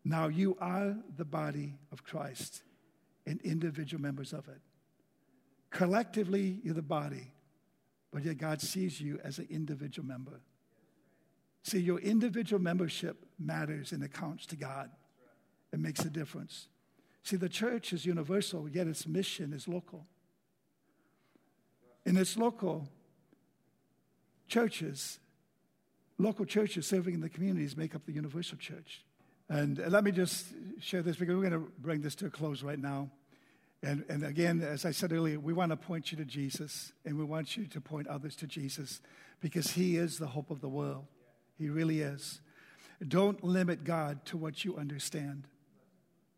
[0.04, 2.62] Now you are the body of Christ
[3.26, 4.60] and individual members of it.
[5.70, 7.32] Collectively, you're the body,
[8.12, 10.40] but yet God sees you as an individual member.
[11.62, 14.90] See, your individual membership matters and it counts to God.
[15.72, 16.68] It makes a difference.
[17.22, 20.06] See, the church is universal, yet its mission is local.
[22.06, 22.88] In its local
[24.48, 25.18] churches,
[26.18, 29.04] local churches serving in the communities make up the universal church.
[29.48, 30.46] And let me just
[30.80, 33.10] share this because we're going to bring this to a close right now.
[33.82, 37.16] And, and again, as I said earlier, we want to point you to Jesus, and
[37.16, 39.00] we want you to point others to Jesus
[39.40, 41.06] because He is the hope of the world.
[41.58, 42.40] He really is.
[43.06, 45.46] Don't limit God to what you understand.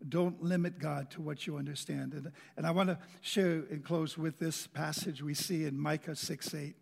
[0.08, 2.12] Don't limit God to what you understand.
[2.12, 6.14] And, and I want to share and close with this passage we see in Micah
[6.14, 6.74] 6 8.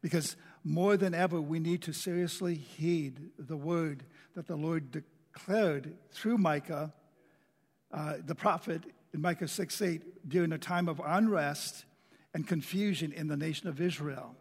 [0.00, 5.94] Because more than ever, we need to seriously heed the word that the Lord declared
[6.10, 6.92] through Micah,
[7.92, 8.82] uh, the prophet,
[9.14, 11.84] in Micah 6 8 during a time of unrest
[12.34, 14.34] and confusion in the nation of Israel,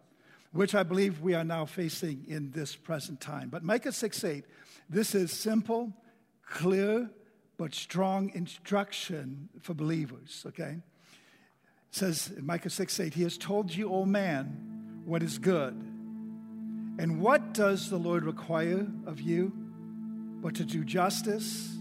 [0.54, 3.50] which I believe we are now facing in this present time.
[3.50, 4.46] But Micah 6 8,
[4.90, 5.94] this is simple,
[6.46, 7.10] clear,
[7.58, 10.78] but strong instruction for believers, okay?
[11.92, 15.74] It says in Micah 6 8, He has told you, O man, what is good.
[17.00, 19.52] And what does the Lord require of you?
[20.42, 21.76] But to do justice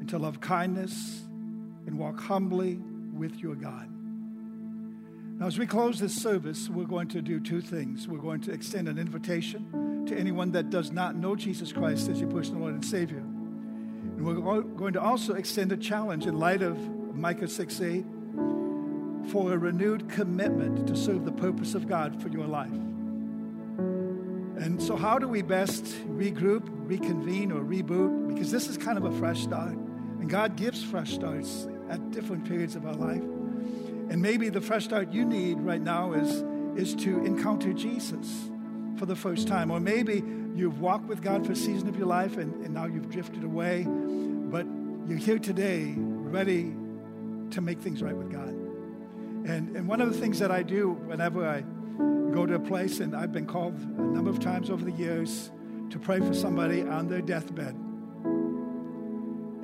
[0.00, 1.22] and to love kindness
[1.88, 2.78] and walk humbly
[3.14, 3.88] with your God.
[5.40, 8.06] Now, as we close this service, we're going to do two things.
[8.06, 12.20] We're going to extend an invitation to anyone that does not know Jesus Christ as
[12.20, 13.20] your personal Lord and Savior.
[13.20, 16.76] And we're going to also extend a challenge in light of
[17.14, 18.04] Micah 6 8
[19.30, 22.70] for a renewed commitment to serve the purpose of God for your life.
[24.58, 28.28] And so, how do we best regroup, reconvene, or reboot?
[28.28, 29.72] Because this is kind of a fresh start.
[29.72, 33.22] And God gives fresh starts at different periods of our life.
[34.10, 36.42] And maybe the fresh start you need right now is,
[36.76, 38.50] is to encounter Jesus
[38.96, 39.70] for the first time.
[39.70, 40.22] Or maybe
[40.54, 43.44] you've walked with God for a season of your life and, and now you've drifted
[43.44, 44.66] away, but
[45.06, 46.74] you're here today ready
[47.50, 48.48] to make things right with God.
[48.48, 51.62] And, and one of the things that I do whenever I
[52.32, 55.50] go to a place, and I've been called a number of times over the years
[55.90, 57.74] to pray for somebody on their deathbed.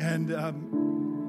[0.00, 0.83] And um,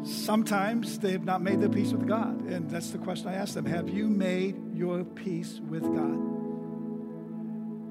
[0.06, 2.42] Sometimes they have not made their peace with God.
[2.46, 6.36] And that's the question I ask them Have you made your peace with God?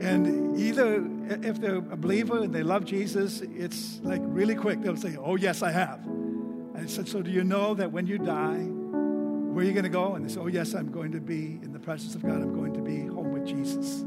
[0.00, 1.04] And either
[1.42, 4.80] if they're a believer and they love Jesus, it's like really quick.
[4.80, 6.06] They'll say, Oh, yes, I have.
[6.06, 9.82] And I said, So do you know that when you die, where are you going
[9.82, 10.14] to go?
[10.14, 12.34] And they say, Oh, yes, I'm going to be in the presence of God.
[12.34, 14.04] I'm going to be home with Jesus.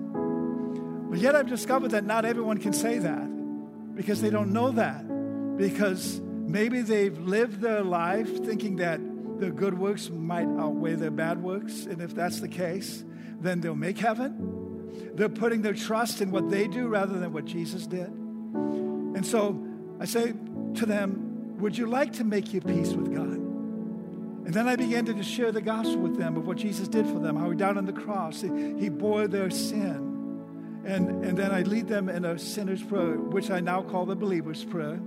[1.09, 5.03] But yet I've discovered that not everyone can say that because they don't know that.
[5.57, 9.01] Because Maybe they've lived their life thinking that
[9.37, 11.85] their good works might outweigh their bad works.
[11.85, 13.03] And if that's the case,
[13.41, 15.11] then they'll make heaven.
[15.13, 18.07] They're putting their trust in what they do rather than what Jesus did.
[18.07, 19.61] And so
[19.99, 20.33] I say
[20.75, 23.27] to them, Would you like to make your peace with God?
[23.27, 27.05] And then I began to just share the gospel with them of what Jesus did
[27.07, 28.39] for them, how he died on the cross.
[28.41, 30.05] He bore their sin.
[30.85, 34.15] And, and then I lead them in a sinner's prayer, which I now call the
[34.15, 35.01] believer's prayer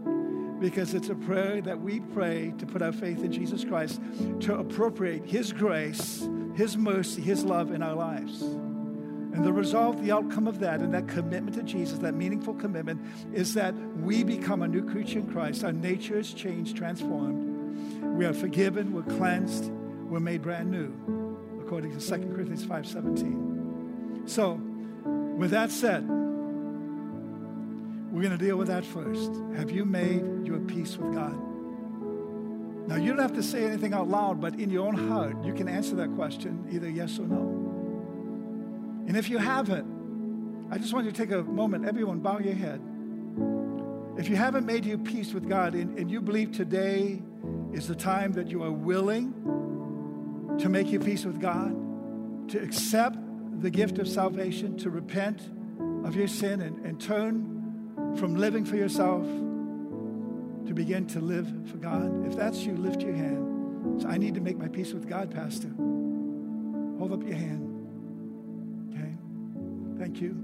[0.61, 4.01] because it's a prayer that we pray to put our faith in Jesus Christ,
[4.41, 8.43] to appropriate His grace, His mercy, His love in our lives.
[8.43, 13.01] And the result, the outcome of that, and that commitment to Jesus, that meaningful commitment,
[13.33, 15.65] is that we become a new creature in Christ.
[15.65, 18.19] Our nature is changed, transformed.
[18.19, 20.93] We are forgiven, we're cleansed, we're made brand new,
[21.65, 24.29] according to 2 Corinthians 5.17.
[24.29, 24.61] So,
[25.39, 26.07] with that said,
[28.11, 29.31] we're going to deal with that first.
[29.57, 31.39] Have you made your peace with God?
[32.89, 35.55] Now, you don't have to say anything out loud, but in your own heart, you
[35.55, 39.05] can answer that question either yes or no.
[39.07, 42.55] And if you haven't, I just want you to take a moment, everyone, bow your
[42.55, 42.81] head.
[44.19, 47.23] If you haven't made your peace with God and, and you believe today
[47.73, 49.33] is the time that you are willing
[50.59, 53.19] to make your peace with God, to accept
[53.61, 55.43] the gift of salvation, to repent
[56.05, 57.60] of your sin and, and turn
[58.17, 62.27] from living for yourself to begin to live for God?
[62.27, 64.03] If that's you, lift your hand.
[64.03, 65.69] So I need to make my peace with God, Pastor.
[66.99, 67.67] Hold up your hand.
[68.93, 69.15] Okay?
[69.99, 70.37] Thank you.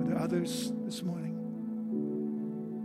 [0.00, 1.34] Are there others this morning?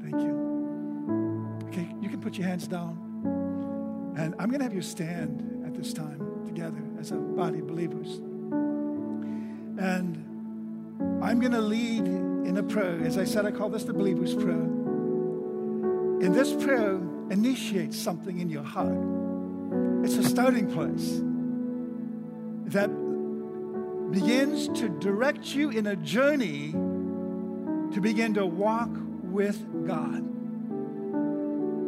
[0.04, 1.68] Thank you.
[1.68, 4.16] Okay, you can put your hands down.
[4.18, 7.68] And I'm going to have you stand at this time together as a body of
[7.68, 8.20] believers.
[9.78, 10.18] And
[11.24, 12.06] I'm going to lead
[12.50, 13.00] in a prayer.
[13.06, 14.56] As I said, I call this the believer's prayer.
[16.22, 16.96] And this prayer
[17.30, 18.98] initiates something in your heart.
[20.04, 21.22] It's a starting place
[22.74, 22.90] that
[24.12, 28.90] begins to direct you in a journey to begin to walk
[29.22, 30.24] with God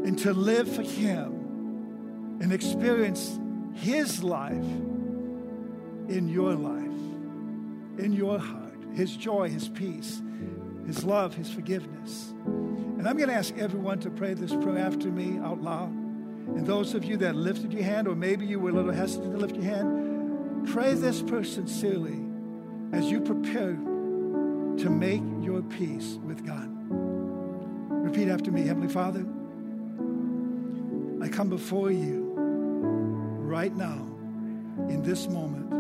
[0.06, 3.40] and to live for Him and experience
[3.74, 4.54] His life
[6.08, 6.86] in your life,
[7.98, 8.62] in your heart
[8.94, 10.22] his joy, His peace,
[10.86, 12.34] His love, His forgiveness.
[12.46, 15.90] And I'm going to ask everyone to pray this prayer after me out loud.
[15.90, 19.32] And those of you that lifted your hand, or maybe you were a little hesitant
[19.32, 22.20] to lift your hand, pray this prayer sincerely
[22.92, 26.70] as you prepare to make your peace with God.
[26.90, 29.26] Repeat after me Heavenly Father,
[31.24, 32.34] I come before you
[33.40, 34.08] right now
[34.90, 35.72] in this moment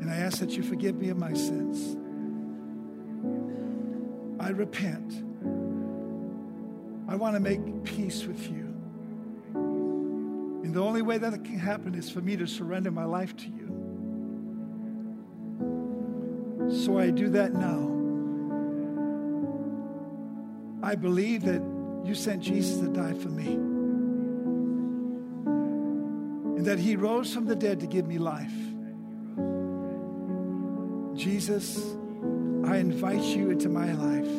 [0.00, 1.96] and I ask that you forgive me of my sins.
[4.50, 5.22] I repent.
[7.08, 8.74] I want to make peace with you.
[9.54, 13.44] And the only way that can happen is for me to surrender my life to
[13.46, 13.68] you.
[16.84, 17.92] So I do that now.
[20.82, 21.62] I believe that
[22.04, 23.54] you sent Jesus to die for me.
[26.56, 28.50] And that he rose from the dead to give me life.
[31.14, 31.94] Jesus,
[32.70, 34.30] I invite you into my life,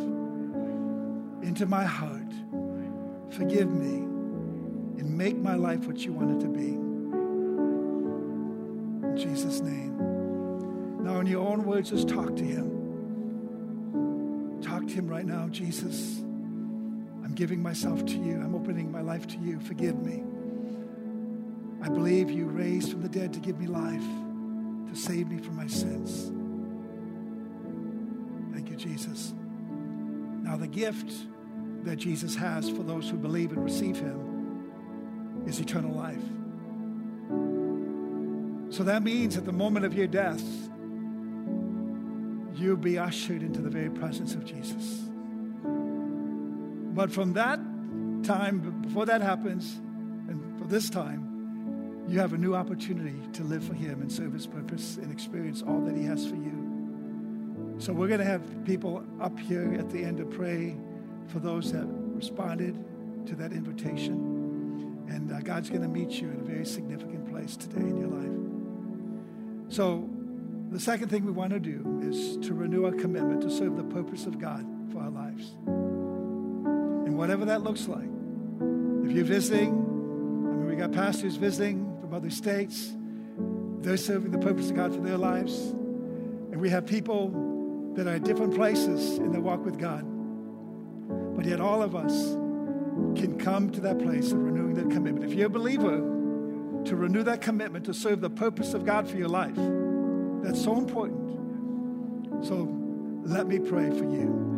[1.43, 2.31] into my heart.
[3.31, 3.97] Forgive me
[4.99, 6.69] and make my life what you want it to be.
[9.09, 9.97] In Jesus' name.
[11.03, 12.71] Now, in your own words, just talk to him.
[14.61, 16.19] Talk to him right now, Jesus.
[16.19, 18.35] I'm giving myself to you.
[18.35, 19.59] I'm opening my life to you.
[19.59, 20.23] Forgive me.
[21.81, 24.07] I believe you raised from the dead to give me life,
[24.89, 26.31] to save me from my sins.
[28.81, 29.33] Jesus.
[30.43, 31.13] Now, the gift
[31.83, 36.21] that Jesus has for those who believe and receive him is eternal life.
[38.73, 40.43] So that means at the moment of your death,
[42.55, 45.09] you'll be ushered into the very presence of Jesus.
[46.93, 47.59] But from that
[48.23, 49.79] time, before that happens,
[50.27, 54.33] and for this time, you have a new opportunity to live for Him and serve
[54.33, 56.60] His purpose and experience all that He has for you.
[57.81, 60.75] So we're going to have people up here at the end to pray
[61.29, 62.77] for those that responded
[63.25, 65.07] to that invitation.
[65.09, 68.09] And uh, God's going to meet you in a very significant place today in your
[68.09, 69.73] life.
[69.73, 70.07] So
[70.69, 73.83] the second thing we want to do is to renew our commitment to serve the
[73.83, 75.55] purpose of God for our lives.
[75.65, 78.09] And whatever that looks like.
[79.05, 82.93] If you're visiting, I mean, we got pastors visiting from other states.
[83.79, 85.57] They're serving the purpose of God for their lives.
[86.51, 87.50] And we have people
[87.95, 90.05] that are at different places in their walk with God.
[91.35, 92.33] But yet, all of us
[93.19, 95.29] can come to that place of renewing that commitment.
[95.31, 95.97] If you're a believer,
[96.85, 99.55] to renew that commitment to serve the purpose of God for your life,
[100.43, 102.45] that's so important.
[102.45, 102.67] So,
[103.23, 104.49] let me pray for you.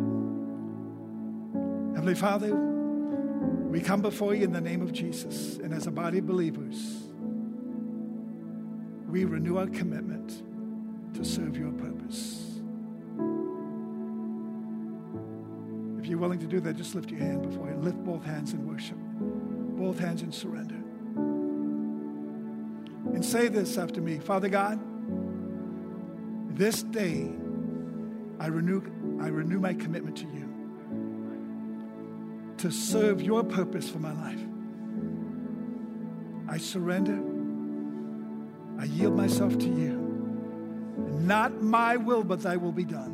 [1.94, 6.18] Heavenly Father, we come before you in the name of Jesus, and as a body
[6.18, 7.04] of believers,
[9.08, 10.42] we renew our commitment
[11.14, 12.53] to serve your purpose.
[16.14, 17.74] You're willing to do that, just lift your hand before you.
[17.74, 20.76] Lift both hands in worship, both hands in surrender.
[23.12, 24.78] And say this after me Father God,
[26.56, 27.32] this day
[28.38, 28.80] I renew,
[29.20, 30.48] I renew my commitment to you
[32.58, 34.38] to serve your purpose for my life.
[36.48, 37.18] I surrender.
[38.80, 39.98] I yield myself to you.
[41.22, 43.13] Not my will, but thy will be done.